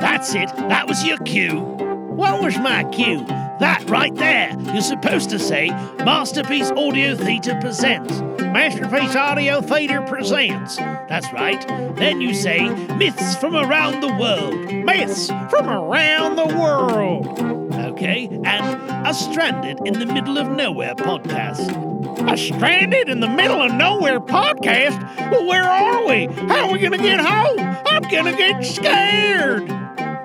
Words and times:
That's 0.00 0.34
it. 0.34 0.54
That 0.68 0.84
was 0.86 1.02
your 1.04 1.16
cue. 1.20 1.60
What 1.60 2.42
was 2.42 2.58
my 2.58 2.84
cue? 2.92 3.24
That 3.58 3.88
right 3.88 4.14
there. 4.16 4.54
You're 4.74 4.82
supposed 4.82 5.30
to 5.30 5.38
say 5.38 5.70
Masterpiece 6.04 6.70
Audio 6.72 7.14
Theatre 7.16 7.56
presents. 7.58 8.20
Masterpiece 8.42 9.16
Audio 9.16 9.62
Theatre 9.62 10.02
presents. 10.02 10.76
That's 10.76 11.32
right. 11.32 11.66
Then 11.96 12.20
you 12.20 12.34
say 12.34 12.68
Myths 12.96 13.34
from 13.36 13.56
Around 13.56 14.02
the 14.02 14.14
World. 14.14 14.84
Myths 14.84 15.28
from 15.48 15.70
Around 15.70 16.36
the 16.36 16.54
World. 16.54 17.57
Okay, 17.98 18.28
and 18.44 19.08
a 19.08 19.12
Stranded 19.12 19.80
in 19.84 19.94
the 19.98 20.06
Middle 20.06 20.38
of 20.38 20.48
Nowhere 20.48 20.94
podcast. 20.94 22.32
A 22.32 22.36
Stranded 22.36 23.08
in 23.08 23.18
the 23.18 23.26
Middle 23.26 23.60
of 23.60 23.74
Nowhere 23.74 24.20
podcast? 24.20 25.02
Well, 25.32 25.44
where 25.44 25.64
are 25.64 26.06
we? 26.06 26.26
How 26.46 26.68
are 26.68 26.72
we 26.72 26.78
gonna 26.78 26.96
get 26.96 27.18
home? 27.18 27.58
I'm 27.58 28.02
gonna 28.02 28.36
get 28.36 28.64
scared. 28.64 29.68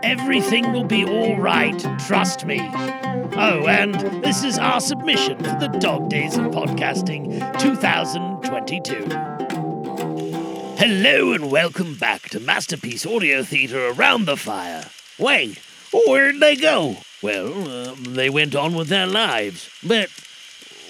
Everything 0.04 0.72
will 0.72 0.84
be 0.84 1.04
all 1.04 1.36
right, 1.38 1.84
trust 1.98 2.46
me. 2.46 2.60
Oh, 2.62 3.66
and 3.68 3.96
this 4.24 4.44
is 4.44 4.60
our 4.60 4.80
submission 4.80 5.40
for 5.40 5.58
the 5.60 5.76
Dog 5.80 6.10
Days 6.10 6.38
of 6.38 6.52
Podcasting 6.52 7.58
2022. 7.58 9.08
Hello 10.78 11.34
and 11.34 11.50
welcome 11.50 11.96
back 11.96 12.30
to 12.30 12.40
Masterpiece 12.40 13.04
Audio 13.04 13.42
Theatre 13.42 13.88
Around 13.88 14.26
the 14.26 14.38
Fire. 14.38 14.86
Wait, 15.18 15.58
where'd 15.92 16.40
they 16.40 16.56
go? 16.56 16.98
Well, 17.24 17.90
um, 17.90 18.04
they 18.04 18.30
went 18.30 18.54
on 18.54 18.76
with 18.76 18.90
their 18.90 19.08
lives. 19.08 19.70
But 19.82 20.10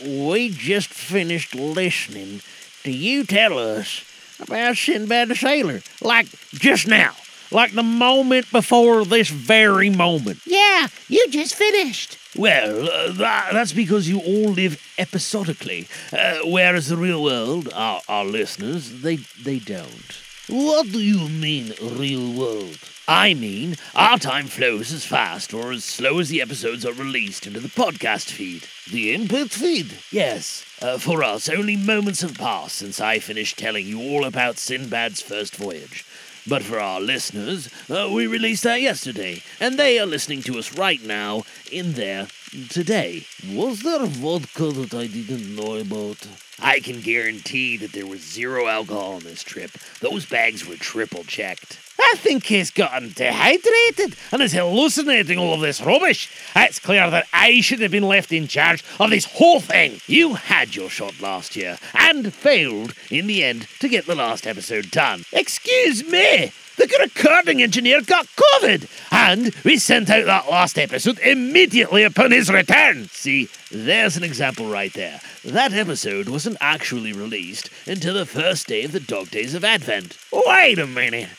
we 0.04 0.50
just 0.50 0.90
finished 0.90 1.56
listening 1.56 2.42
to 2.84 2.92
you 2.92 3.24
tell 3.24 3.58
us 3.58 4.04
about 4.40 4.76
Sinbad 4.76 5.30
the 5.30 5.36
Sailor. 5.36 5.82
Like 6.02 6.28
just 6.54 6.88
now. 6.88 7.14
Like 7.52 7.74
the 7.74 7.84
moment 7.84 8.52
before 8.52 9.06
this 9.06 9.30
very 9.30 9.92
moment. 9.92 10.40
Yeah, 10.46 10.88
you 11.08 11.28
just 11.30 11.54
finished. 11.54 12.18
Well, 12.36 12.90
uh, 12.90 13.12
that, 13.12 13.50
that's 13.54 13.74
because 13.74 14.10
you 14.10 14.20
all 14.20 14.50
live 14.50 14.82
episodically, 14.98 15.88
uh, 16.12 16.40
whereas 16.46 16.90
the 16.90 16.98
real 16.98 17.22
world, 17.22 17.70
our, 17.76 18.02
our 18.10 18.26
listeners, 18.26 19.02
they 19.04 19.18
they 19.44 19.60
don't. 19.60 20.20
What 20.50 20.92
do 20.92 21.00
you 21.00 21.30
mean, 21.30 21.74
real 21.80 22.34
world? 22.34 22.80
I 23.08 23.34
mean, 23.34 23.76
our 23.96 24.18
time 24.18 24.48
flows 24.48 24.94
as 24.94 25.06
fast 25.06 25.54
or 25.54 25.74
as 25.74 25.84
slow 25.84 26.20
as 26.20 26.30
the 26.30 26.42
episodes 26.42 26.86
are 26.86 26.94
released 26.94 27.46
into 27.46 27.60
the 27.60 27.68
podcast 27.68 28.30
feed. 28.32 28.66
The 28.90 29.14
input 29.14 29.52
feed? 29.52 29.98
Yes. 30.10 30.66
Uh, 30.82 30.98
for 30.98 31.22
us, 31.22 31.50
only 31.50 31.76
moments 31.76 32.22
have 32.22 32.38
passed 32.38 32.78
since 32.78 33.02
I 33.02 33.20
finished 33.20 33.58
telling 33.58 33.86
you 33.88 34.00
all 34.00 34.24
about 34.24 34.56
Sinbad's 34.56 35.22
first 35.22 35.58
voyage. 35.58 36.06
But 36.48 36.64
for 36.64 36.80
our 36.80 37.02
listeners, 37.02 37.70
uh, 37.90 38.10
we 38.12 38.28
released 38.28 38.64
that 38.64 38.82
yesterday, 38.82 39.44
and 39.60 39.78
they 39.78 40.00
are 40.00 40.06
listening 40.06 40.42
to 40.44 40.58
us 40.58 40.78
right 40.78 41.02
now 41.02 41.44
in 41.74 41.94
there 41.94 42.28
today. 42.70 43.26
Was 43.52 43.82
there 43.82 44.06
vodka 44.06 44.72
that 44.72 44.94
I 44.94 45.08
didn't 45.08 45.56
know 45.56 45.78
about? 45.78 46.28
I 46.60 46.80
can 46.80 47.02
guarantee 47.02 47.78
that 47.78 47.94
there 47.94 48.06
was 48.06 48.22
zero 48.22 48.68
alcohol 48.68 49.14
on 49.14 49.24
this 49.24 49.44
trip. 49.44 49.72
Those 50.00 50.26
bags 50.26 50.68
were 50.68 50.76
triple 50.76 51.24
checked. 51.24 51.80
I 52.00 52.16
think 52.18 52.46
he's 52.46 52.70
gotten 52.70 53.10
dehydrated 53.10 54.16
and 54.32 54.42
is 54.42 54.54
hallucinating 54.54 55.40
all 55.40 55.54
of 55.54 55.62
this 55.62 55.82
rubbish. 55.82 56.30
It's 56.56 56.80
clear 56.80 57.10
that 57.10 57.28
I 57.34 57.62
should 57.62 57.80
have 57.82 57.92
been 57.92 58.08
left 58.08 58.32
in 58.32 58.48
charge 58.48 58.84
of 59.00 59.10
this 59.10 59.26
whole 59.26 59.60
thing. 59.60 60.00
You 60.08 60.36
had 60.36 60.76
your 60.76 60.90
shot 60.90 61.20
last 61.22 61.56
year 61.56 61.78
and 61.94 62.34
failed 62.34 62.94
in 63.10 63.28
the 63.28 63.44
end 63.44 63.68
to 63.80 63.90
get 63.90 64.06
the 64.06 64.16
last 64.16 64.46
episode 64.46 64.92
done. 64.92 65.24
Excuse 65.32 66.04
me. 66.06 66.52
The 66.84 67.10
recording 67.16 67.64
engineer 67.64 68.02
got 68.02 68.28
COVID, 68.28 68.90
and 69.10 69.56
we 69.64 69.78
sent 69.78 70.10
out 70.10 70.26
that 70.26 70.52
last 70.52 70.78
episode 70.78 71.18
immediately 71.20 72.04
upon 72.04 72.32
his 72.32 72.52
return. 72.52 73.08
See, 73.08 73.48
there's 73.72 74.18
an 74.18 74.24
example 74.26 74.70
right 74.70 74.92
there. 74.92 75.22
That 75.46 75.72
episode 75.72 76.28
wasn't 76.28 76.58
actually 76.60 77.14
released 77.14 77.70
until 77.88 78.16
the 78.16 78.26
first 78.26 78.68
day 78.68 78.84
of 78.84 78.92
the 78.92 79.00
Dog 79.00 79.32
Days 79.32 79.56
of 79.56 79.64
Advent. 79.64 80.18
Wait 80.34 80.78
a 80.78 80.86
minute. 80.86 81.30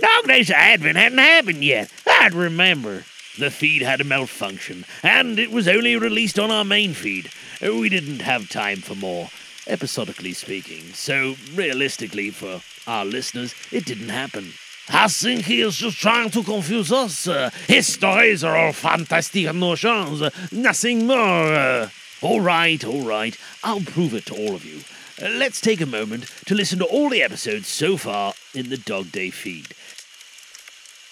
Dog 0.00 0.24
Days 0.24 0.48
of 0.48 0.56
Advent 0.56 0.96
hadn't 0.96 1.18
happened 1.18 1.62
yet. 1.62 1.92
I'd 2.06 2.32
remember. 2.32 3.04
The 3.38 3.50
feed 3.50 3.82
had 3.82 4.00
a 4.00 4.04
malfunction, 4.04 4.86
and 5.02 5.38
it 5.38 5.50
was 5.50 5.68
only 5.68 5.96
released 5.96 6.38
on 6.38 6.50
our 6.50 6.64
main 6.64 6.94
feed. 6.94 7.30
We 7.60 7.90
didn't 7.90 8.22
have 8.22 8.48
time 8.48 8.78
for 8.78 8.94
more, 8.94 9.28
episodically 9.66 10.32
speaking, 10.32 10.94
so 10.94 11.34
realistically, 11.54 12.30
for 12.30 12.62
our 12.86 13.04
listeners, 13.04 13.54
it 13.70 13.84
didn't 13.84 14.08
happen. 14.08 14.54
I 14.88 15.08
think 15.08 15.46
he 15.46 15.60
is 15.62 15.76
just 15.76 15.98
trying 15.98 16.30
to 16.30 16.42
confuse 16.42 16.92
us. 16.92 17.24
His 17.66 17.92
stories 17.92 18.44
are 18.44 18.56
all 18.56 18.72
fantastic 18.72 19.52
notions, 19.54 20.22
nothing 20.52 21.06
more. 21.06 21.90
All 22.22 22.40
right, 22.40 22.84
all 22.84 23.02
right, 23.02 23.36
I'll 23.62 23.80
prove 23.80 24.14
it 24.14 24.26
to 24.26 24.34
all 24.34 24.54
of 24.54 24.64
you. 24.64 24.80
Let's 25.20 25.60
take 25.60 25.80
a 25.80 25.86
moment 25.86 26.24
to 26.46 26.54
listen 26.54 26.78
to 26.80 26.84
all 26.86 27.08
the 27.08 27.22
episodes 27.22 27.68
so 27.68 27.96
far 27.96 28.34
in 28.54 28.68
the 28.68 28.76
Dog 28.76 29.12
Day 29.12 29.30
feed. 29.30 29.74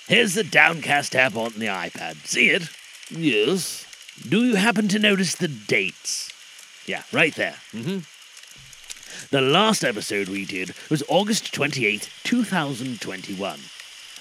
Here's 0.08 0.34
the 0.34 0.44
Downcast 0.44 1.14
app 1.14 1.36
on 1.36 1.52
the 1.52 1.66
iPad. 1.66 2.16
See 2.26 2.50
it? 2.50 2.68
Yes. 3.10 3.86
Do 4.28 4.44
you 4.44 4.56
happen 4.56 4.88
to 4.88 4.98
notice 4.98 5.34
the 5.36 5.48
dates? 5.48 6.30
Yeah, 6.86 7.02
right 7.12 7.34
there. 7.34 7.56
hmm 7.70 7.98
The 9.30 9.40
last 9.40 9.84
episode 9.84 10.28
we 10.28 10.44
did 10.44 10.74
was 10.90 11.02
August 11.08 11.52
28th, 11.54 12.08
2021. 12.24 13.60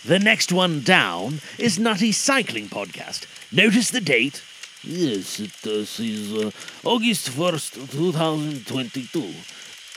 The 0.06 0.20
next 0.20 0.52
one 0.52 0.82
down 0.82 1.42
is 1.58 1.80
Nutty 1.80 2.12
Cycling 2.12 2.68
Podcast. 2.68 3.26
Notice 3.52 3.92
the 3.92 4.02
date? 4.02 4.44
Yes, 4.84 5.40
it 5.40 5.66
uh, 5.66 5.86
says 5.86 6.34
uh, 6.34 6.52
August 6.84 7.30
1st, 7.30 7.92
2022. 7.92 9.34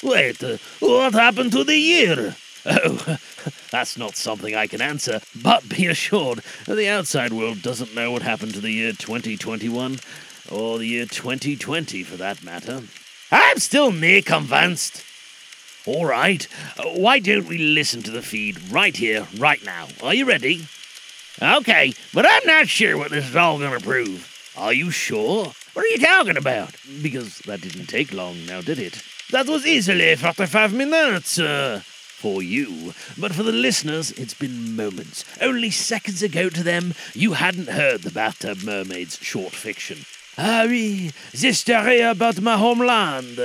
Wait, 0.03 0.43
uh, 0.43 0.59
what 0.81 1.15
happened 1.15 1.53
to 1.53 1.65
the 1.65 1.77
year? 1.77 2.37
Oh, 2.67 3.19
that's 3.71 3.97
not 3.97 4.17
something 4.17 4.55
I 4.55 4.67
can 4.67 4.81
answer, 4.81 5.21
but 5.43 5.69
be 5.69 5.87
assured 5.87 6.43
the 6.67 6.89
outside 6.89 7.33
world 7.33 7.63
doesn't 7.63 7.95
know 7.95 8.11
what 8.11 8.23
happened 8.23 8.55
to 8.55 8.61
the 8.61 8.73
year 8.73 8.93
2021, 8.93 9.99
or 10.51 10.79
the 10.79 10.87
year 10.87 11.07
2020 11.07 12.03
for 12.03 12.17
that 12.17 12.43
matter. 12.43 12.83
I'm 13.37 13.59
still 13.59 13.91
near 13.91 14.23
convinced. 14.23 15.03
All 15.87 16.07
right, 16.07 16.45
why 16.85 17.19
don't 17.19 17.49
we 17.49 17.59
listen 17.59 18.01
to 18.05 18.13
the 18.13 18.23
feed 18.23 18.71
right 18.71 18.97
here, 18.97 19.27
right 19.39 19.63
now? 19.65 19.89
Are 20.05 20.15
you 20.15 20.25
ready? 20.25 20.69
Okay, 21.43 21.95
but 22.13 22.25
I'm 22.29 22.47
not 22.47 22.69
sure 22.69 22.97
what 22.97 23.11
this 23.11 23.29
is 23.29 23.35
all 23.35 23.59
going 23.59 23.77
to 23.77 23.85
prove. 23.85 24.53
Are 24.57 24.73
you 24.73 24.93
sure? 24.93 25.53
What 25.73 25.85
are 25.85 25.89
you 25.89 25.99
talking 25.99 26.37
about? 26.37 26.77
Because 27.03 27.41
that 27.41 27.61
didn't 27.61 27.87
take 27.87 28.13
long 28.13 28.47
now, 28.47 28.61
did 28.61 28.79
it? 28.79 29.03
That 29.33 29.47
was 29.49 29.67
easily 29.67 30.15
45 30.15 30.73
minutes, 30.73 31.37
uh, 31.41 31.81
for 31.83 32.41
you. 32.41 32.95
But 33.19 33.35
for 33.35 33.43
the 33.43 33.51
listeners, 33.51 34.13
it's 34.13 34.35
been 34.35 34.77
moments. 34.77 35.25
Only 35.41 35.73
seconds 35.73 36.23
ago 36.23 36.51
to 36.51 36.63
them, 36.63 36.95
you 37.15 37.33
hadn't 37.33 37.69
heard 37.69 38.03
the 38.03 38.13
Bathtub 38.13 38.63
Mermaid's 38.63 39.19
short 39.21 39.55
fiction. 39.55 40.05
Ah 40.37 40.65
oui, 40.67 41.13
the 41.33 41.53
story 41.53 42.01
about 42.01 42.41
my 42.41 42.57
homeland. 42.57 43.39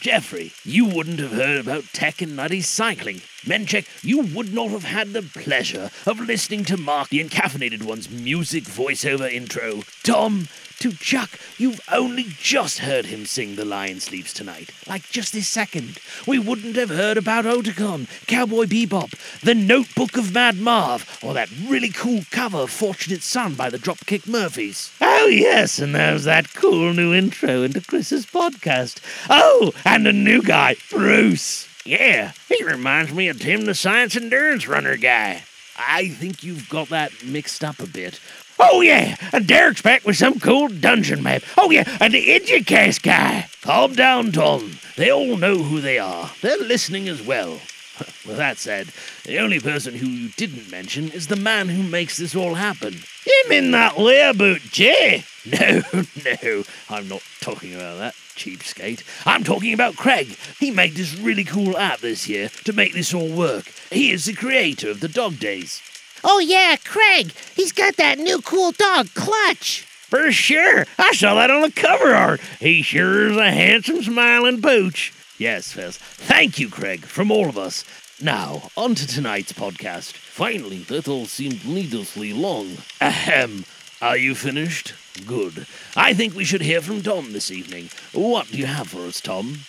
Jeffrey, 0.00 0.52
you 0.64 0.84
wouldn't 0.84 1.20
have 1.20 1.30
heard 1.30 1.60
about 1.60 1.84
Tech 1.92 2.20
and 2.20 2.34
Nutty 2.34 2.60
cycling. 2.60 3.20
Menchek, 3.44 3.86
you 4.02 4.20
would 4.20 4.52
not 4.52 4.70
have 4.70 4.84
had 4.84 5.12
the 5.12 5.22
pleasure 5.22 5.90
of 6.06 6.20
listening 6.20 6.64
to 6.64 6.76
Mark 6.76 7.08
the 7.08 7.22
Encaffeinated 7.22 7.82
One's 7.82 8.10
music 8.10 8.64
voiceover 8.64 9.30
intro. 9.30 9.82
Tom, 10.02 10.48
to 10.80 10.92
Chuck, 10.92 11.38
you've 11.56 11.80
only 11.90 12.24
just 12.38 12.78
heard 12.78 13.06
him 13.06 13.26
sing 13.26 13.56
The 13.56 13.64
Lion 13.64 14.00
Sleeps 14.00 14.32
Tonight. 14.32 14.70
Like 14.86 15.08
just 15.08 15.32
this 15.32 15.48
second. 15.48 15.98
We 16.26 16.38
wouldn't 16.38 16.76
have 16.76 16.90
heard 16.90 17.16
about 17.16 17.44
Oticon, 17.44 18.06
Cowboy 18.26 18.64
Bebop, 18.64 19.40
The 19.40 19.54
Notebook 19.54 20.16
of 20.16 20.34
Mad 20.34 20.58
Marv, 20.58 21.20
or 21.22 21.32
that 21.34 21.50
really 21.66 21.90
cool 21.90 22.22
cover 22.30 22.58
of 22.58 22.70
Fortunate 22.70 23.22
Son 23.22 23.54
by 23.54 23.70
the 23.70 23.78
Dropkick 23.78 24.26
Murphys. 24.26 24.94
Oh, 25.00 25.26
yes, 25.26 25.78
and 25.78 25.94
there's 25.94 26.24
that 26.24 26.52
cool 26.54 26.92
new 26.92 27.14
intro 27.14 27.62
into 27.62 27.80
Chris's 27.80 28.26
podcast. 28.26 29.00
Oh, 29.30 29.72
and 29.84 30.06
a 30.06 30.12
new 30.12 30.42
guy, 30.42 30.76
Bruce. 30.90 31.68
Yeah, 31.84 32.32
he 32.48 32.64
reminds 32.64 33.12
me 33.12 33.28
of 33.28 33.38
Tim 33.38 33.66
the 33.66 33.74
Science 33.74 34.16
Endurance 34.16 34.66
Runner 34.66 34.96
guy. 34.96 35.44
I 35.76 36.08
think 36.08 36.42
you've 36.42 36.68
got 36.70 36.88
that 36.88 37.12
mixed 37.24 37.62
up 37.62 37.78
a 37.78 37.86
bit. 37.86 38.20
Oh 38.58 38.80
yeah, 38.80 39.16
and 39.32 39.46
Derek's 39.46 39.82
back 39.82 40.04
with 40.06 40.16
some 40.16 40.40
cool 40.40 40.68
dungeon 40.68 41.22
map. 41.22 41.42
Oh 41.58 41.70
yeah, 41.70 41.84
and 42.00 42.14
the 42.14 42.28
Educast 42.28 43.02
guy. 43.02 43.48
Calm 43.62 43.92
down, 43.92 44.32
Tom. 44.32 44.78
They 44.96 45.10
all 45.10 45.36
know 45.36 45.58
who 45.58 45.80
they 45.80 45.98
are. 45.98 46.30
They're 46.40 46.56
listening 46.56 47.08
as 47.08 47.20
well. 47.20 47.52
With 48.26 48.36
that 48.38 48.56
said, 48.56 48.88
the 49.24 49.38
only 49.38 49.60
person 49.60 49.94
who 49.94 50.06
you 50.06 50.30
didn't 50.30 50.70
mention 50.70 51.10
is 51.10 51.26
the 51.26 51.36
man 51.36 51.68
who 51.68 51.82
makes 51.82 52.16
this 52.16 52.34
all 52.34 52.54
happen. 52.54 52.92
Him 52.94 53.52
in 53.52 53.70
that 53.72 53.94
layaboutt 53.94 54.72
Jay? 54.72 55.24
No, 55.50 55.82
no, 56.24 56.64
I'm 56.88 57.08
not 57.08 57.22
talking 57.40 57.74
about 57.74 57.98
that, 57.98 58.14
cheapskate. 58.34 59.02
I'm 59.26 59.44
talking 59.44 59.74
about 59.74 59.96
Craig. 59.96 60.36
He 60.58 60.70
made 60.70 60.94
this 60.94 61.14
really 61.18 61.44
cool 61.44 61.76
app 61.76 61.98
this 61.98 62.26
year 62.28 62.48
to 62.64 62.72
make 62.72 62.94
this 62.94 63.12
all 63.12 63.28
work. 63.28 63.66
He 63.90 64.10
is 64.10 64.24
the 64.24 64.32
creator 64.32 64.88
of 64.90 65.00
the 65.00 65.08
Dog 65.08 65.38
Days. 65.38 65.82
Oh, 66.22 66.38
yeah, 66.38 66.76
Craig. 66.82 67.32
He's 67.54 67.72
got 67.72 67.96
that 67.96 68.18
new 68.18 68.40
cool 68.40 68.72
dog, 68.72 69.08
Clutch. 69.14 69.82
For 69.82 70.32
sure. 70.32 70.86
I 70.98 71.12
saw 71.12 71.34
that 71.34 71.50
on 71.50 71.60
the 71.60 71.72
cover 71.72 72.14
art. 72.14 72.40
He 72.58 72.80
sure 72.80 73.28
is 73.30 73.36
a 73.36 73.50
handsome, 73.50 74.02
smiling 74.02 74.62
pooch. 74.62 75.12
Yes, 75.36 75.72
Fez. 75.72 75.98
Thank 75.98 76.58
you, 76.58 76.70
Craig, 76.70 77.04
from 77.04 77.30
all 77.30 77.50
of 77.50 77.58
us. 77.58 77.84
Now, 78.22 78.70
on 78.76 78.94
to 78.94 79.06
tonight's 79.06 79.52
podcast. 79.52 80.12
Finally, 80.12 80.78
that 80.84 81.08
all 81.08 81.26
seemed 81.26 81.66
needlessly 81.66 82.32
long. 82.32 82.78
Ahem. 83.02 83.66
Are 84.00 84.16
you 84.16 84.34
finished? 84.34 84.94
Good. 85.26 85.66
I 85.96 86.12
think 86.12 86.34
we 86.34 86.44
should 86.44 86.62
hear 86.62 86.80
from 86.80 87.02
Tom 87.02 87.32
this 87.32 87.50
evening. 87.50 87.88
What 88.12 88.50
do 88.50 88.58
you 88.58 88.66
have 88.66 88.88
for 88.88 89.06
us, 89.06 89.20
Tom? 89.20 89.60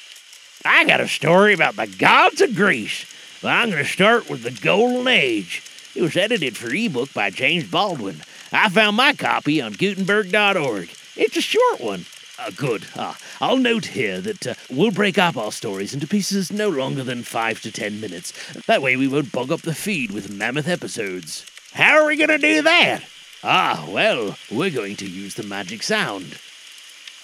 I 0.66 0.86
got 0.86 1.02
a 1.02 1.08
story 1.08 1.54
about 1.54 1.76
the 1.76 1.88
gods 1.88 2.42
of 2.42 2.56
Greece. 2.56 3.06
But 3.42 3.50
I'm 3.50 3.70
going 3.70 3.84
to 3.84 3.90
start 3.90 4.28
with 4.30 4.42
the 4.42 4.52
Golden 4.52 5.08
Age. 5.08 5.62
It 5.96 6.02
was 6.02 6.18
edited 6.18 6.58
for 6.58 6.74
ebook 6.74 7.14
by 7.14 7.30
James 7.30 7.70
Baldwin. 7.70 8.22
I 8.52 8.70
found 8.70 8.98
my 8.98 9.14
copy 9.14 9.62
on 9.62 9.74
Gutenberg.org. 9.74 10.90
It's 11.16 11.38
a 11.38 11.42
short 11.42 11.80
one. 11.80 12.06
Uh, 12.40 12.52
good. 12.56 12.88
Ah, 12.96 13.18
I'll 13.40 13.58
note 13.58 13.86
here 13.86 14.20
that 14.22 14.48
uh, 14.48 14.54
we'll 14.70 14.92
break 14.92 15.18
up 15.18 15.38
our 15.38 15.52
stories 15.52 15.94
into 15.94 16.08
pieces 16.08 16.52
no 16.52 16.70
longer 16.70 17.04
than 17.04 17.24
five 17.24 17.62
to 17.62 17.72
ten 17.72 18.02
minutes. 18.02 18.34
That 18.66 18.82
way 18.82 18.98
we 18.98 19.08
won't 19.08 19.32
bog 19.32 19.52
up 19.52 19.62
the 19.62 19.76
feed 19.76 20.12
with 20.12 20.34
mammoth 20.34 20.68
episodes. 20.68 21.46
How 21.74 22.02
are 22.02 22.08
we 22.08 22.18
going 22.18 22.30
to 22.30 22.38
do 22.38 22.62
that? 22.64 23.04
Ah, 23.48 23.86
well, 23.88 24.36
we're 24.50 24.72
going 24.72 24.96
to 24.96 25.06
use 25.06 25.36
the 25.36 25.44
magic 25.44 25.84
sound. 25.84 26.40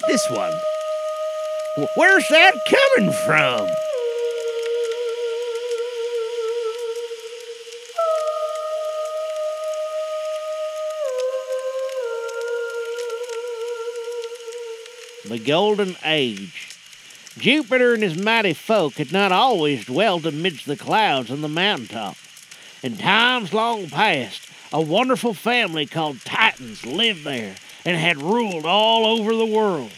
This 0.07 0.29
one. 0.29 0.53
Where's 1.95 2.27
that 2.29 2.53
coming 2.69 3.12
from? 3.25 3.68
The 15.27 15.39
Golden 15.39 15.95
Age. 16.06 16.69
Jupiter 17.39 17.95
and 17.95 18.03
his 18.03 18.15
mighty 18.15 18.53
folk 18.53 18.94
had 18.97 19.12
not 19.12 19.31
always 19.31 19.85
dwelt 19.85 20.27
amidst 20.27 20.67
the 20.67 20.77
clouds 20.77 21.31
on 21.31 21.41
the 21.41 21.47
mountaintop. 21.47 22.15
In 22.83 22.97
times 22.97 23.53
long 23.53 23.89
past, 23.89 24.50
a 24.73 24.81
wonderful 24.81 25.33
family 25.33 25.85
called 25.85 26.21
Titans 26.21 26.85
lived 26.85 27.23
there 27.23 27.56
and 27.85 27.97
had 27.97 28.21
ruled 28.21 28.65
all 28.65 29.06
over 29.06 29.35
the 29.35 29.45
world. 29.45 29.91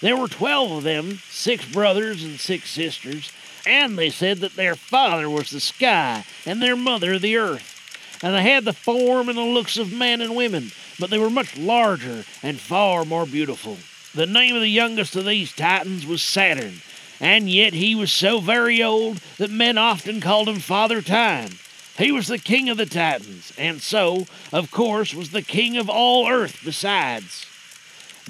There 0.00 0.16
were 0.16 0.28
twelve 0.28 0.70
of 0.70 0.82
them, 0.84 1.18
six 1.28 1.64
brothers 1.64 2.22
and 2.22 2.38
six 2.38 2.70
sisters, 2.70 3.32
and 3.66 3.98
they 3.98 4.10
said 4.10 4.38
that 4.38 4.56
their 4.56 4.74
father 4.74 5.28
was 5.28 5.50
the 5.50 5.60
sky 5.60 6.24
and 6.46 6.62
their 6.62 6.76
mother 6.76 7.18
the 7.18 7.36
earth. 7.36 7.74
And 8.22 8.34
they 8.34 8.42
had 8.42 8.64
the 8.64 8.72
form 8.72 9.28
and 9.28 9.38
the 9.38 9.42
looks 9.42 9.76
of 9.76 9.92
men 9.92 10.20
and 10.20 10.34
women, 10.34 10.72
but 10.98 11.10
they 11.10 11.18
were 11.18 11.30
much 11.30 11.56
larger 11.56 12.24
and 12.42 12.58
far 12.58 13.04
more 13.04 13.26
beautiful. 13.26 13.76
The 14.14 14.26
name 14.26 14.56
of 14.56 14.62
the 14.62 14.68
youngest 14.68 15.14
of 15.14 15.26
these 15.26 15.54
Titans 15.54 16.06
was 16.06 16.22
Saturn, 16.22 16.80
and 17.20 17.48
yet 17.48 17.74
he 17.74 17.94
was 17.94 18.12
so 18.12 18.40
very 18.40 18.82
old 18.82 19.18
that 19.36 19.50
men 19.50 19.78
often 19.78 20.20
called 20.20 20.48
him 20.48 20.58
Father 20.58 21.02
Time. 21.02 21.58
He 21.98 22.12
was 22.12 22.28
the 22.28 22.38
king 22.38 22.68
of 22.68 22.76
the 22.76 22.86
Titans, 22.86 23.52
and 23.58 23.82
so, 23.82 24.26
of 24.52 24.70
course, 24.70 25.12
was 25.12 25.30
the 25.30 25.42
king 25.42 25.76
of 25.76 25.90
all 25.90 26.28
Earth 26.28 26.60
besides. 26.64 27.44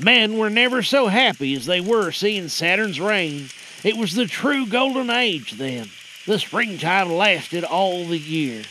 Men 0.00 0.38
were 0.38 0.49
never 0.49 0.82
so 0.82 1.09
happy 1.09 1.55
as 1.55 1.67
they 1.67 1.81
were 1.81 2.11
seeing 2.11 2.49
Saturn's 2.49 2.99
reign. 2.99 3.50
It 3.85 3.99
was 3.99 4.15
the 4.15 4.26
true 4.26 4.67
golden 4.67 5.11
age 5.11 5.53
then. 5.53 5.91
The 6.25 6.38
springtime 6.38 7.12
lasted 7.12 7.62
all 7.62 8.06
the 8.06 8.19
year. 8.19 8.62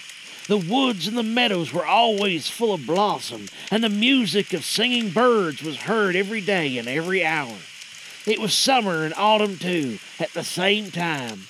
The 0.47 0.57
woods 0.57 1.07
and 1.07 1.17
the 1.17 1.23
meadows 1.23 1.71
were 1.71 1.85
always 1.85 2.49
full 2.49 2.73
of 2.73 2.87
blossom, 2.87 3.49
and 3.69 3.83
the 3.83 3.89
music 3.89 4.51
of 4.53 4.65
singing 4.65 5.11
birds 5.11 5.61
was 5.61 5.77
heard 5.77 6.15
every 6.15 6.41
day 6.41 6.77
and 6.79 6.87
every 6.87 7.23
hour. 7.23 7.57
It 8.25 8.39
was 8.39 8.53
summer 8.53 9.03
and 9.03 9.13
autumn 9.13 9.57
too, 9.57 9.99
at 10.19 10.33
the 10.33 10.43
same 10.43 10.89
time. 10.89 11.43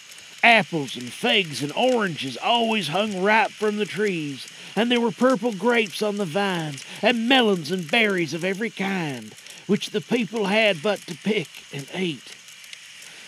Apples 0.48 0.96
and 0.96 1.12
figs 1.12 1.62
and 1.62 1.74
oranges 1.74 2.38
always 2.38 2.88
hung 2.88 3.22
ripe 3.22 3.52
from 3.52 3.76
the 3.76 3.86
trees, 3.86 4.48
and 4.78 4.90
there 4.90 5.02
were 5.02 5.12
purple 5.12 5.52
grapes 5.52 6.02
on 6.02 6.16
the 6.16 6.24
vines, 6.24 6.86
and 7.02 7.28
melons 7.28 7.70
and 7.70 7.92
berries 7.92 8.34
of 8.34 8.46
every 8.46 8.70
kind, 8.70 9.36
which 9.68 9.90
the 9.90 10.00
people 10.00 10.46
had 10.46 10.82
but 10.82 11.02
to 11.02 11.18
pick 11.18 11.50
and 11.74 11.86
eat. 11.94 12.34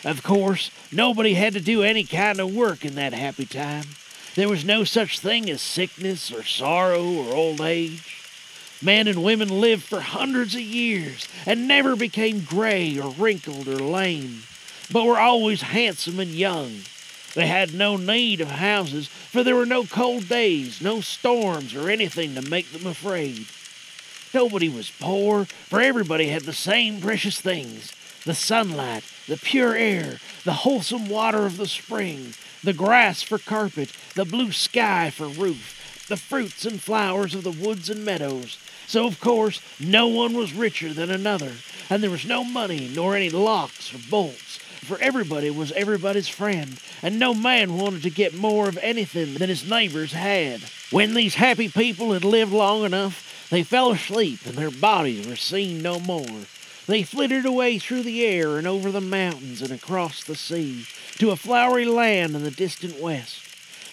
Of 0.05 0.23
course, 0.23 0.71
nobody 0.93 1.33
had 1.33 1.51
to 1.55 1.59
do 1.59 1.83
any 1.83 2.05
kind 2.05 2.39
of 2.39 2.55
work 2.55 2.85
in 2.85 2.95
that 2.95 3.11
happy 3.11 3.45
time. 3.45 3.87
There 4.35 4.47
was 4.47 4.63
no 4.63 4.85
such 4.85 5.19
thing 5.19 5.49
as 5.49 5.61
sickness 5.61 6.31
or 6.31 6.45
sorrow 6.45 7.03
or 7.03 7.35
old 7.35 7.59
age. 7.59 8.23
Men 8.81 9.09
and 9.09 9.25
women 9.25 9.49
lived 9.49 9.83
for 9.83 9.99
hundreds 9.99 10.55
of 10.55 10.61
years 10.61 11.27
and 11.45 11.67
never 11.67 11.97
became 11.97 12.45
gray 12.45 12.97
or 12.97 13.11
wrinkled 13.11 13.67
or 13.67 13.75
lame, 13.75 14.43
but 14.89 15.03
were 15.03 15.19
always 15.19 15.63
handsome 15.63 16.21
and 16.21 16.31
young. 16.31 16.83
They 17.35 17.47
had 17.47 17.73
no 17.73 17.95
need 17.95 18.41
of 18.41 18.49
houses, 18.49 19.07
for 19.07 19.43
there 19.43 19.55
were 19.55 19.65
no 19.65 19.85
cold 19.85 20.27
days, 20.27 20.81
no 20.81 21.01
storms, 21.01 21.75
or 21.75 21.89
anything 21.89 22.35
to 22.35 22.41
make 22.41 22.71
them 22.71 22.87
afraid. 22.87 23.45
Nobody 24.33 24.69
was 24.69 24.91
poor, 24.91 25.45
for 25.45 25.81
everybody 25.81 26.29
had 26.29 26.43
the 26.43 26.53
same 26.53 27.01
precious 27.01 27.39
things 27.39 27.93
the 28.25 28.35
sunlight, 28.35 29.03
the 29.27 29.37
pure 29.37 29.75
air, 29.75 30.17
the 30.43 30.53
wholesome 30.53 31.07
water 31.07 31.45
of 31.45 31.57
the 31.57 31.67
spring, 31.67 32.33
the 32.63 32.73
grass 32.73 33.21
for 33.21 33.37
carpet, 33.37 33.91
the 34.13 34.25
blue 34.25 34.51
sky 34.51 35.09
for 35.09 35.27
roof, 35.27 36.05
the 36.09 36.17
fruits 36.17 36.65
and 36.65 36.81
flowers 36.81 37.33
of 37.33 37.43
the 37.43 37.51
woods 37.51 37.89
and 37.89 38.03
meadows. 38.03 38.57
So, 38.87 39.07
of 39.07 39.19
course, 39.19 39.61
no 39.79 40.07
one 40.07 40.33
was 40.33 40.53
richer 40.53 40.93
than 40.93 41.09
another, 41.09 41.53
and 41.89 42.03
there 42.03 42.09
was 42.09 42.25
no 42.25 42.43
money 42.43 42.91
nor 42.93 43.15
any 43.15 43.29
locks 43.29 43.93
or 43.93 43.99
bolts, 44.09 44.59
for 44.89 44.99
everybody 44.99 45.51
was 45.51 45.71
everybody's 45.73 46.27
friend, 46.27 46.81
and 47.03 47.19
no 47.19 47.35
man 47.35 47.77
wanted 47.77 48.01
to 48.01 48.09
get 48.09 48.33
more 48.33 48.67
of 48.67 48.77
anything 48.79 49.35
than 49.35 49.47
his 49.47 49.69
neighbors 49.69 50.11
had. 50.11 50.61
When 50.89 51.13
these 51.13 51.35
happy 51.35 51.69
people 51.69 52.13
had 52.13 52.25
lived 52.25 52.51
long 52.51 52.83
enough, 52.83 53.47
they 53.51 53.61
fell 53.61 53.91
asleep 53.91 54.39
and 54.45 54.55
their 54.55 54.71
bodies 54.71 55.27
were 55.27 55.35
seen 55.35 55.83
no 55.83 55.99
more. 55.99 56.25
They 56.87 57.03
flitted 57.03 57.45
away 57.45 57.77
through 57.77 58.01
the 58.01 58.25
air 58.25 58.57
and 58.57 58.65
over 58.65 58.91
the 58.91 58.99
mountains 58.99 59.61
and 59.61 59.71
across 59.71 60.23
the 60.23 60.35
sea 60.35 60.85
to 61.19 61.29
a 61.29 61.35
flowery 61.35 61.85
land 61.85 62.35
in 62.35 62.43
the 62.43 62.49
distant 62.49 62.99
west. 62.99 63.45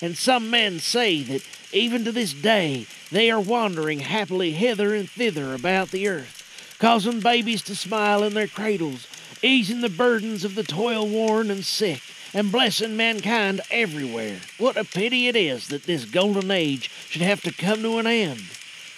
And 0.03 0.17
some 0.17 0.51
men 0.51 0.79
say 0.79 1.23
that 1.25 1.47
even 1.73 2.05
to 2.05 2.13
this 2.13 2.33
day 2.33 2.87
they 3.11 3.31
are 3.31 3.41
wandering 3.41 4.01
happily 4.01 4.53
hither 4.53 4.95
and 4.95 5.11
thither 5.11 5.55
about 5.55 5.91
the 5.91 6.09
earth, 6.09 6.77
causing 6.79 7.21
babies 7.21 7.61
to 7.65 7.77
smile 7.77 8.23
in 8.23 8.33
their 8.33 8.49
cradles, 8.49 9.07
easing 9.43 9.81
the 9.81 9.89
burdens 9.89 10.45
of 10.45 10.55
the 10.55 10.63
toil 10.63 11.07
worn 11.07 11.51
and 11.51 11.65
sick, 11.65 12.01
and 12.35 12.53
blessing 12.53 12.97
mankind 12.97 13.61
everywhere. 13.71 14.41
What 14.59 14.77
a 14.77 14.85
pity 14.85 15.29
it 15.29 15.37
is 15.37 15.69
that 15.69 15.85
this 15.85 16.05
golden 16.05 16.51
age 16.51 16.91
should 17.09 17.23
have 17.23 17.41
to 17.43 17.53
come 17.53 17.83
to 17.83 17.99
an 17.99 18.07
end. 18.07 18.43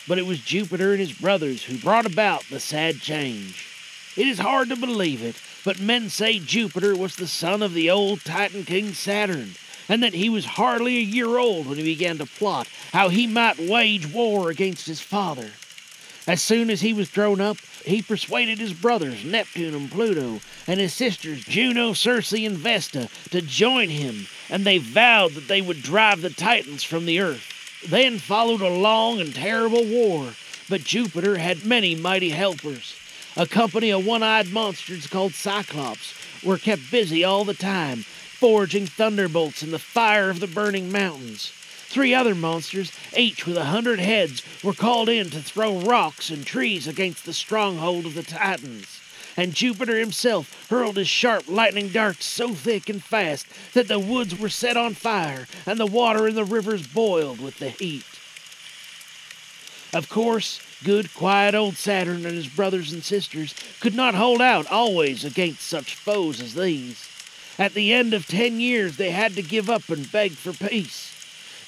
But 0.07 0.19
it 0.19 0.27
was 0.27 0.41
Jupiter 0.41 0.93
and 0.93 1.01
his 1.01 1.13
brothers 1.13 1.65
who 1.65 1.77
brought 1.79 2.07
about 2.07 2.45
the 2.45 2.61
sad 2.61 3.01
change. 3.01 3.67
It 4.17 4.27
is 4.27 4.39
hard 4.39 4.71
to 4.71 4.77
believe 4.77 5.23
it, 5.23 5.37
but 5.65 5.81
men 5.81 6.09
say 6.09 6.39
Jupiter 6.39 6.97
was 6.97 7.15
the 7.15 7.29
son 7.29 7.63
of 7.63 7.75
the 7.75 7.91
old 7.91 8.25
Titan 8.25 8.65
king 8.65 8.95
Saturn, 8.95 9.55
and 9.89 10.03
that 10.03 10.15
he 10.15 10.29
was 10.29 10.45
hardly 10.45 10.97
a 10.97 11.03
year 11.03 11.39
old 11.39 11.67
when 11.67 11.79
he 11.79 11.85
began 11.85 12.19
to 12.19 12.27
plot 12.27 12.69
how 12.93 13.11
he 13.11 13.27
might 13.27 13.59
wage 13.59 14.13
war 14.13 14.51
against 14.51 14.87
his 14.87 15.01
father. 15.01 15.51
As 16.27 16.43
soon 16.43 16.69
as 16.69 16.81
he 16.81 16.93
was 16.93 17.11
grown 17.11 17.41
up, 17.41 17.59
he 17.89 18.03
persuaded 18.03 18.59
his 18.59 18.73
brothers 18.73 19.25
Neptune 19.25 19.75
and 19.75 19.91
Pluto 19.91 20.41
and 20.67 20.79
his 20.79 20.95
sisters 20.95 21.45
Juno, 21.45 21.93
Ceres, 21.93 22.33
and 22.33 22.57
Vesta 22.57 23.09
to 23.31 23.41
join 23.41 23.89
him, 23.89 24.27
and 24.49 24.65
they 24.65 24.79
vowed 24.79 25.33
that 25.33 25.49
they 25.49 25.61
would 25.61 25.83
drive 25.83 26.21
the 26.21 26.31
Titans 26.31 26.85
from 26.85 27.07
the 27.07 27.21
earth. 27.21 27.83
Then 27.89 28.19
followed 28.19 28.61
a 28.61 28.69
long 28.69 29.21
and 29.21 29.35
terrible 29.35 29.85
war, 29.85 30.35
but 30.69 30.85
Jupiter 30.85 31.39
had 31.39 31.65
many 31.65 31.95
mighty 31.95 32.31
helpers. 32.31 32.95
A 33.37 33.47
company 33.47 33.91
of 33.91 34.05
one 34.05 34.23
eyed 34.23 34.53
monsters 34.53 35.07
called 35.07 35.33
Cyclops 35.33 36.15
were 36.45 36.59
kept 36.59 36.91
busy 36.91 37.25
all 37.25 37.45
the 37.45 37.55
time, 37.55 37.99
forging 37.99 38.87
thunderbolts 38.87 39.63
in 39.63 39.71
the 39.71 39.79
fire 39.79 40.29
of 40.29 40.41
the 40.41 40.47
burning 40.47 40.93
mountains. 40.93 41.53
Three 41.89 42.15
other 42.15 42.35
monsters, 42.35 42.93
each 43.17 43.47
with 43.47 43.57
a 43.57 43.65
hundred 43.65 43.99
heads, 43.99 44.43
were 44.63 44.73
called 44.75 45.09
in 45.09 45.31
to 45.31 45.41
throw 45.41 45.81
rocks 45.81 46.31
and 46.31 46.47
trees 46.47 46.87
against 46.87 47.25
the 47.25 47.33
stronghold 47.33 48.07
of 48.07 48.15
the 48.15 48.23
Titans. 48.23 49.01
And 49.37 49.55
Jupiter 49.55 49.99
himself 49.99 50.69
hurled 50.69 50.97
his 50.97 51.09
sharp 51.09 51.49
lightning 51.49 51.89
darts 51.89 52.27
so 52.27 52.55
thick 52.55 52.89
and 52.89 53.03
fast 53.03 53.47
that 53.73 53.89
the 53.89 53.99
woods 53.99 54.39
were 54.39 54.49
set 54.49 54.77
on 54.77 54.95
fire 54.95 55.47
and 55.67 55.79
the 55.79 55.87
water 55.87 56.29
in 56.29 56.35
the 56.35 56.45
rivers 56.45 56.87
boiled 56.87 57.41
with 57.41 57.59
the 57.59 57.71
heat. 57.71 58.05
Of 59.95 60.09
course, 60.09 60.61
Good, 60.85 61.13
quiet 61.13 61.57
old 61.57 61.77
Saturn 61.77 62.25
and 62.25 62.37
his 62.37 62.47
brothers 62.47 62.93
and 62.93 63.03
sisters 63.03 63.53
could 63.81 63.97
not 63.97 64.15
hold 64.15 64.41
out 64.41 64.71
always 64.71 65.25
against 65.25 65.63
such 65.63 65.97
foes 65.97 66.41
as 66.41 66.55
these. 66.55 67.09
At 67.59 67.75
the 67.75 67.93
end 67.93 68.15
of 68.15 68.27
ten 68.27 68.61
years, 68.61 68.97
they 68.97 69.11
had 69.11 69.35
to 69.35 69.43
give 69.43 69.69
up 69.69 69.89
and 69.89 70.11
beg 70.11 70.33
for 70.33 70.53
peace. 70.53 71.18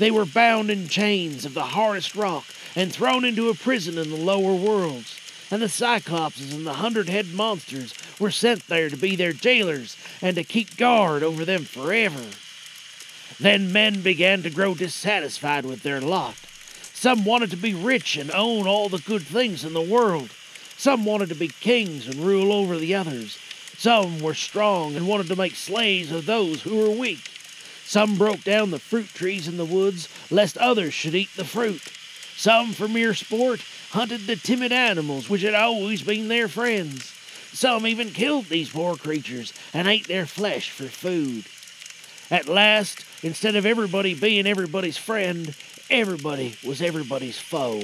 They 0.01 0.11
were 0.11 0.25
bound 0.25 0.71
in 0.71 0.89
chains 0.89 1.45
of 1.45 1.53
the 1.53 1.63
hardest 1.63 2.17
rock 2.17 2.47
and 2.75 2.91
thrown 2.91 3.23
into 3.23 3.51
a 3.51 3.55
prison 3.55 3.99
in 3.99 4.09
the 4.09 4.17
lower 4.17 4.55
worlds. 4.55 5.21
And 5.51 5.61
the 5.61 5.69
Cyclopses 5.69 6.55
and 6.55 6.67
the 6.67 6.73
hundred 6.73 7.11
head 7.11 7.35
monsters 7.35 7.93
were 8.19 8.31
sent 8.31 8.67
there 8.67 8.89
to 8.89 8.97
be 8.97 9.15
their 9.15 9.35
jailers 9.35 9.99
and 10.23 10.37
to 10.37 10.43
keep 10.43 10.79
guard 10.79 11.23
over 11.23 11.45
them 11.45 11.67
forever. 11.67 12.25
Then 13.39 13.75
men 13.75 14.01
began 14.01 14.43
to 14.43 14.49
grow 14.49 14.75
dissatisfied 14.75 15.67
with 15.67 15.83
their 15.83 16.01
lot. 16.01 16.37
Some 16.95 17.27
wanted 17.27 17.51
to 17.51 17.59
be 17.59 17.75
rich 17.75 18.17
and 18.17 18.31
own 18.31 18.67
all 18.67 18.89
the 18.89 19.03
good 19.05 19.23
things 19.23 19.67
in 19.67 19.75
the 19.75 19.83
world. 19.83 20.31
Some 20.79 21.05
wanted 21.05 21.29
to 21.29 21.35
be 21.35 21.49
kings 21.49 22.07
and 22.07 22.15
rule 22.15 22.55
over 22.55 22.79
the 22.79 22.95
others. 22.95 23.37
Some 23.77 24.21
were 24.21 24.33
strong 24.33 24.97
and 24.97 25.07
wanted 25.07 25.27
to 25.29 25.37
make 25.37 25.57
slaves 25.57 26.11
of 26.11 26.25
those 26.25 26.63
who 26.63 26.77
were 26.77 26.91
weak. 26.91 27.30
Some 27.91 28.19
broke 28.19 28.45
down 28.45 28.71
the 28.71 28.79
fruit 28.79 29.09
trees 29.09 29.49
in 29.49 29.57
the 29.57 29.65
woods 29.65 30.09
lest 30.31 30.57
others 30.59 30.95
should 30.95 31.17
eat 31.17 31.31
the 31.35 31.45
fruit. 31.45 31.83
Some, 32.37 32.73
for 32.73 32.87
mere 32.87 33.15
sport, 33.15 33.63
hunted 33.91 34.29
the 34.29 34.37
timid 34.37 34.71
animals 34.71 35.29
which 35.29 35.43
had 35.43 35.57
always 35.57 36.01
been 36.01 36.29
their 36.29 36.47
friends. 36.47 37.13
Some 37.53 37.89
even 37.89 38.11
killed 38.11 38.45
these 38.45 38.71
poor 38.71 38.95
creatures 38.95 39.53
and 39.75 39.89
ate 39.89 40.07
their 40.07 40.25
flesh 40.25 40.71
for 40.71 40.85
food. 40.85 41.47
At 42.31 42.47
last, 42.47 43.05
instead 43.25 43.57
of 43.57 43.67
everybody 43.67 44.15
being 44.15 44.47
everybody's 44.47 44.97
friend, 44.97 45.53
everybody 45.91 46.55
was 46.65 46.81
everybody's 46.81 47.41
foe. 47.41 47.83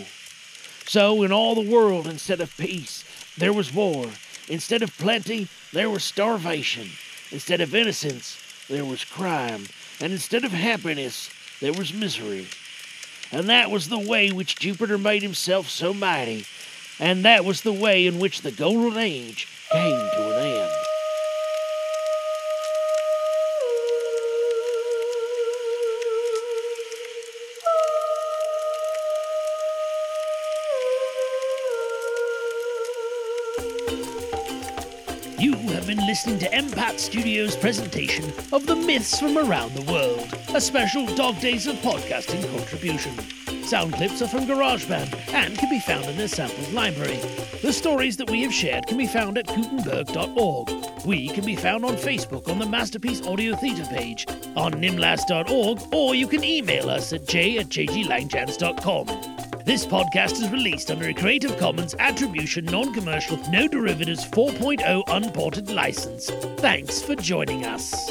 So, 0.87 1.25
in 1.25 1.33
all 1.33 1.57
the 1.57 1.69
world, 1.69 2.07
instead 2.07 2.41
of 2.41 2.57
peace, 2.57 3.03
there 3.37 3.53
was 3.53 3.75
war. 3.75 4.07
Instead 4.49 4.83
of 4.83 4.97
plenty, 4.99 5.49
there 5.73 5.91
was 5.91 6.05
starvation. 6.05 6.91
Instead 7.33 7.61
of 7.61 7.75
innocence, 7.75 8.39
there 8.69 8.85
was 8.85 9.05
crime. 9.05 9.65
And 10.01 10.13
instead 10.13 10.45
of 10.45 10.53
happiness, 10.53 11.31
there 11.61 11.73
was 11.73 11.93
misery. 11.93 12.47
And 13.33 13.49
that 13.49 13.71
was 13.71 13.89
the 13.89 13.99
way 13.99 14.31
which 14.31 14.57
Jupiter 14.57 14.99
made 14.99 15.23
himself 15.23 15.69
so 15.69 15.95
mighty. 15.95 16.45
And 16.99 17.25
that 17.25 17.45
was 17.45 17.63
the 17.63 17.73
way 17.73 18.07
in 18.07 18.19
which 18.19 18.43
the 18.43 18.53
Golden 18.53 18.99
Age 18.99 19.49
have 35.69 35.87
been 35.87 36.05
listening 36.07 36.39
to 36.41 36.49
Empat 36.51 36.99
Studios' 36.99 37.57
presentation 37.57 38.25
of 38.53 38.67
the 38.67 38.77
myths 38.77 39.19
from 39.19 39.39
around 39.39 39.75
the 39.75 39.91
world, 39.91 40.29
a 40.55 40.61
special 40.61 41.07
Dog 41.15 41.41
Days 41.41 41.67
of 41.67 41.77
Podcasting 41.77 42.49
contribution. 42.57 43.13
Sound 43.65 43.95
clips 43.95 44.23
are 44.23 44.29
from 44.29 44.47
GarageBand 44.47 45.33
and 45.33 45.59
can 45.59 45.69
be 45.69 45.81
found 45.81 46.05
in 46.05 46.17
their 46.17 46.29
samples 46.29 46.73
library. 46.73 47.17
The 47.63 47.73
stories 47.73 48.17
that 48.19 48.31
we 48.31 48.43
have 48.43 48.53
shared 48.53 48.87
can 48.87 48.97
be 48.97 49.07
found 49.07 49.39
at 49.39 49.47
Gutenberg.org. 49.47 51.05
We 51.05 51.29
can 51.29 51.45
be 51.45 51.57
found 51.57 51.85
on 51.85 51.97
Facebook 51.97 52.49
on 52.49 52.59
the 52.59 52.67
Masterpiece 52.67 53.27
Audio 53.27 53.57
Theatre 53.57 53.87
page, 53.87 54.27
on 54.57 54.75
nimlas.org, 54.75 55.95
or 55.95 56.15
you 56.15 56.29
can 56.29 56.45
email 56.45 56.91
us 56.91 57.13
at 57.13 57.27
j 57.27 57.59
at 57.59 57.67
jglangchance.com. 57.67 59.36
This 59.67 59.85
podcast 59.85 60.41
is 60.41 60.49
released 60.51 60.93
under 60.93 61.09
a 61.09 61.13
Creative 61.13 61.57
Commons 61.59 61.97
Attribution 61.99 62.67
Non 62.67 62.95
Commercial 62.95 63.37
No 63.51 63.67
Derivatives 63.67 64.25
4.0 64.27 65.03
Unported 65.09 65.73
license. 65.73 66.31
Thanks 66.59 67.03
for 67.03 67.17
joining 67.17 67.67
us. 67.67 68.09